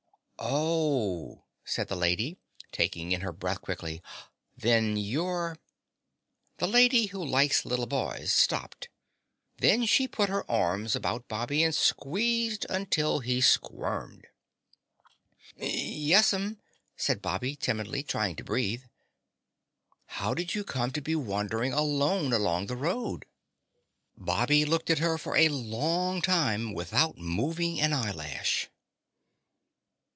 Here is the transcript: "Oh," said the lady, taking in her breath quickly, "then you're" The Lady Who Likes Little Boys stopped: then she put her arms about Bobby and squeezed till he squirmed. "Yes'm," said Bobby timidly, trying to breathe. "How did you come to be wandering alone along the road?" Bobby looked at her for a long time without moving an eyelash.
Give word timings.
"Oh," 0.43 1.43
said 1.63 1.87
the 1.87 1.95
lady, 1.95 2.39
taking 2.71 3.11
in 3.11 3.21
her 3.21 3.31
breath 3.31 3.61
quickly, 3.61 4.01
"then 4.57 4.97
you're" 4.97 5.59
The 6.57 6.67
Lady 6.67 7.05
Who 7.05 7.23
Likes 7.23 7.63
Little 7.63 7.85
Boys 7.85 8.33
stopped: 8.33 8.89
then 9.59 9.85
she 9.85 10.07
put 10.07 10.29
her 10.29 10.49
arms 10.49 10.95
about 10.95 11.27
Bobby 11.27 11.61
and 11.61 11.75
squeezed 11.75 12.65
till 12.89 13.19
he 13.19 13.39
squirmed. 13.39 14.25
"Yes'm," 15.55 16.59
said 16.97 17.21
Bobby 17.21 17.55
timidly, 17.55 18.01
trying 18.01 18.35
to 18.37 18.43
breathe. 18.43 18.81
"How 20.07 20.33
did 20.33 20.55
you 20.55 20.63
come 20.63 20.89
to 20.93 21.01
be 21.01 21.15
wandering 21.15 21.71
alone 21.71 22.33
along 22.33 22.65
the 22.65 22.75
road?" 22.75 23.25
Bobby 24.17 24.65
looked 24.65 24.89
at 24.89 24.97
her 24.99 25.19
for 25.19 25.37
a 25.37 25.49
long 25.49 26.19
time 26.19 26.73
without 26.73 27.19
moving 27.19 27.79
an 27.79 27.93
eyelash. 27.93 28.69